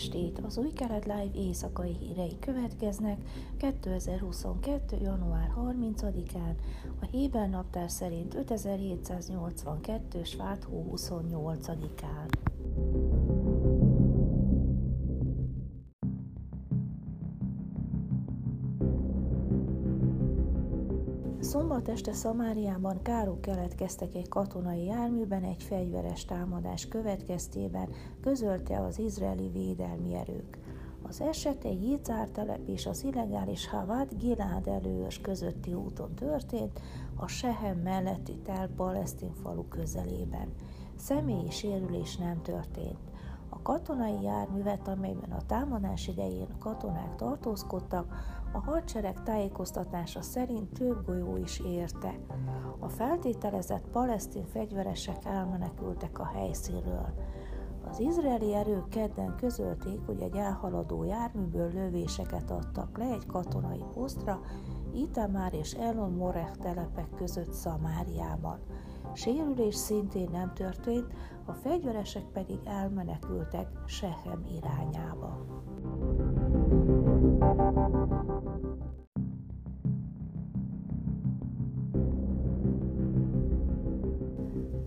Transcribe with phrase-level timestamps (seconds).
[0.00, 0.38] estét!
[0.38, 3.18] Az új kelet live éjszakai hírei következnek
[3.56, 4.96] 2022.
[5.02, 6.54] január 30-án,
[7.00, 10.24] a Héber naptár szerint 5782.
[10.24, 12.49] svát hó 28-án.
[21.60, 27.88] Szombat este Szamáriában károk keletkeztek egy katonai járműben egy fegyveres támadás következtében,
[28.20, 30.58] közölte az izraeli védelmi erők.
[31.02, 36.80] Az eset egy Jicártelep és az illegális Havad Gilád előös közötti úton történt,
[37.16, 40.52] a Sehem melletti Tel palesztin falu közelében.
[40.96, 42.98] Személyi sérülés nem történt.
[43.60, 48.14] A katonai járművet, amelyben a támadás idején katonák tartózkodtak,
[48.52, 52.14] a hadsereg tájékoztatása szerint több golyó is érte.
[52.78, 57.14] A feltételezett palesztin fegyveresek elmenekültek a helyszínről.
[57.90, 64.40] Az izraeli erők kedden közölték, hogy egy elhaladó járműből lövéseket adtak le egy katonai posztra
[64.94, 68.58] Itamár és Elon Morech telepek között Szamáriában.
[69.12, 71.06] Sérülés szintén nem történt,
[71.46, 75.46] a fegyveresek pedig elmenekültek Sehem irányába.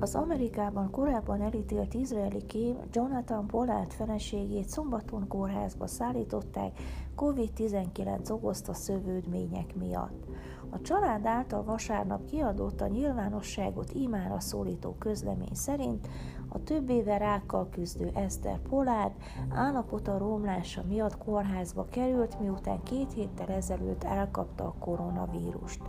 [0.00, 6.78] Az Amerikában korábban elítélt izraeli kém Jonathan Pollard feleségét szombaton kórházba szállították
[7.16, 10.24] COVID-19 okozta szövődmények miatt.
[10.70, 16.08] A család által vasárnap kiadott a nyilvánosságot imára szólító közlemény szerint
[16.48, 19.12] a több éve rákkal küzdő Eszter Pollard
[19.48, 25.80] állapota romlása miatt kórházba került, miután két héttel ezelőtt elkapta a koronavírust.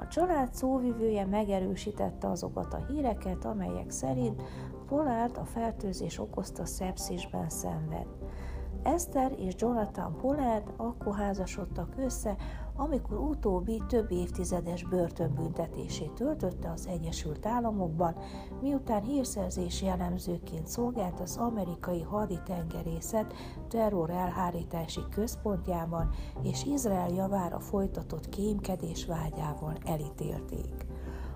[0.00, 4.42] A család szóvivője megerősítette azokat a híreket, amelyek szerint
[4.86, 8.06] Pollard a fertőzés okozta szepszisben szenved.
[8.82, 12.36] Eszter és Jonathan Pollard akkor házasodtak össze,
[12.76, 18.16] amikor utóbbi több évtizedes börtönbüntetését töltötte az Egyesült Államokban,
[18.60, 23.34] miután hírszerzési jellemzőként szolgált az amerikai haditengerészet
[23.68, 26.10] terror elhárítási központjában
[26.42, 30.89] és Izrael javára folytatott kémkedés vágyával elítélték.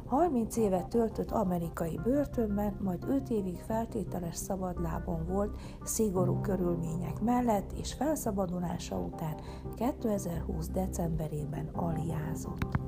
[0.06, 7.92] 30 évet töltött amerikai börtönben, majd 5 évig feltételes szabadlábon volt szigorú körülmények mellett, és
[7.92, 9.34] felszabadulása után
[9.76, 10.68] 2020.
[10.68, 12.78] decemberében aliázott.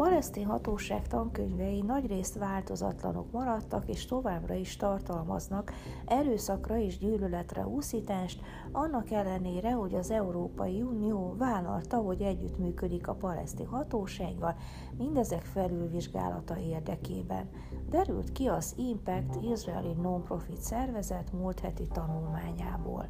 [0.00, 5.72] Palesztin hatóság tankönyvei nagyrészt változatlanok maradtak, és továbbra is tartalmaznak
[6.06, 8.40] erőszakra és gyűlöletre úszítást,
[8.72, 14.56] annak ellenére, hogy az Európai Unió vállalta, hogy együttműködik a palesztin hatósággal
[14.96, 17.48] mindezek felülvizsgálata érdekében.
[17.90, 23.08] Derült ki az Impact izraeli non-profit szervezet múlt heti tanulmányából.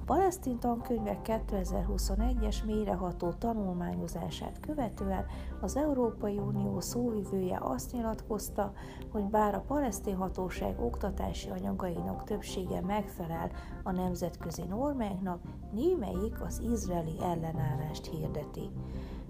[0.00, 5.24] A palesztin tankönyvek 2021-es mélyreható tanulmányozását követően
[5.60, 8.72] az Európai Unió szóvivője azt nyilatkozta,
[9.12, 13.50] hogy bár a palesztin hatóság oktatási anyagainak többsége megfelel
[13.82, 15.40] a nemzetközi normáknak,
[15.72, 18.70] némelyik az izraeli ellenállást hirdeti.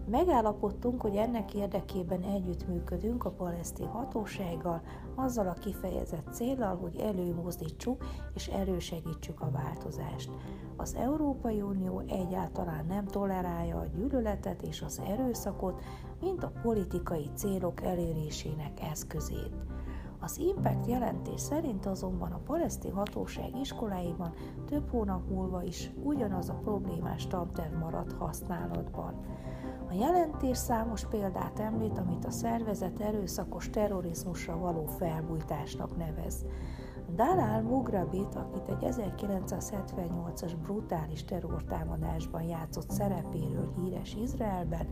[0.06, 4.83] Megállapodtunk, hogy ennek érdekében együttműködünk a palesztin hatósággal,
[5.15, 10.31] azzal a kifejezett célral, hogy előmozdítsuk és erősegítsük a változást.
[10.77, 15.83] Az Európai Unió egyáltalán nem tolerálja a gyűlöletet és az erőszakot,
[16.21, 19.55] mint a politikai célok elérésének eszközét.
[20.21, 24.35] Az Impact jelentés szerint azonban a palesztin hatóság iskoláiban
[24.67, 29.15] több hónap múlva is ugyanaz a problémás tanterv marad használatban.
[29.89, 36.45] A jelentés számos példát említ, amit a szervezet erőszakos terrorizmusra való felbújtásnak nevez.
[37.21, 44.89] Dalal Mugrabit, akit egy 1978-as brutális terrortámadásban játszott szerepéről híres Izraelben,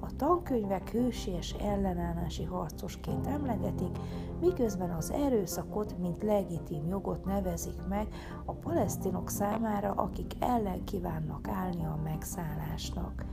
[0.00, 3.98] a tankönyvek hősies ellenállási harcosként emlegetik,
[4.40, 8.06] miközben az erőszakot, mint legitim jogot nevezik meg
[8.44, 13.24] a palesztinok számára, akik ellen kívánnak állni a megszállásnak.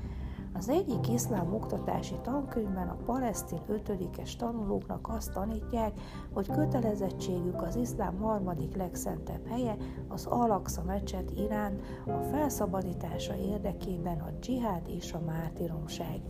[0.58, 5.92] Az egyik iszlám oktatási tankönyvben a palesztin ötödikes tanulóknak azt tanítják,
[6.34, 9.76] hogy kötelezettségük az iszlám harmadik legszentebb helye,
[10.08, 16.22] az Al-Aqsa mecset Irán a felszabadítása érdekében a dzsihád és a mártiromság.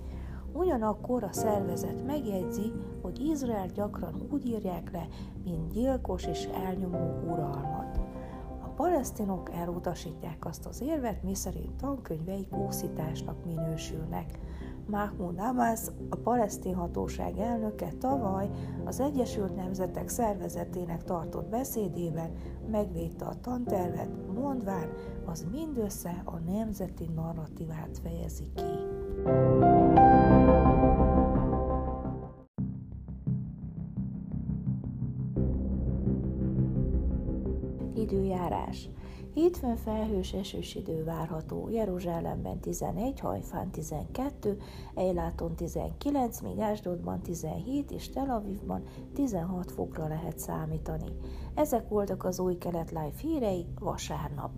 [0.54, 2.72] Ugyanakkor a szervezet megjegyzi,
[3.02, 5.08] hogy Izrael gyakran úgy írják le,
[5.44, 7.77] mint gyilkos és elnyomó uralmat
[8.78, 14.40] palesztinok elutasítják azt az érvet, miszerint tankönyveik úszításnak minősülnek.
[14.90, 15.80] Mahmoud Abbas,
[16.10, 18.50] a palesztin hatóság elnöke tavaly
[18.86, 22.32] az Egyesült Nemzetek Szervezetének tartott beszédében
[22.72, 24.90] megvédte a tantervet, mondván,
[25.26, 29.87] az mindössze a nemzeti narratívát fejezi ki.
[38.68, 38.90] Időjárás
[39.34, 44.58] Hétfőn felhős esős idő várható, Jeruzsálemben 11, Hajfán 12,
[44.96, 48.84] Ejláton 19, míg Ásdodban 17 és Tel Avivban
[49.14, 51.12] 16 fokra lehet számítani.
[51.56, 54.52] Ezek voltak az új kelet live hírei vasárnap.